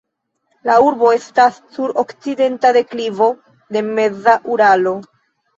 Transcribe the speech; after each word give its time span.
La 0.69 0.77
urbo 0.85 1.11
estas 1.17 1.59
sur 1.75 1.93
okcidenta 2.03 2.71
deklivo 2.79 3.29
de 3.77 3.85
meza 3.91 4.37
Uralo. 4.57 4.97